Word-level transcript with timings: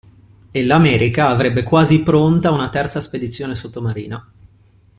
E 0.49 0.65
l'America 0.65 1.27
avrebbe 1.29 1.61
quasi 1.63 2.01
pronta 2.01 2.49
una 2.49 2.71
terza 2.71 2.99
spedizione 2.99 3.53
sottomarina. 3.53 4.31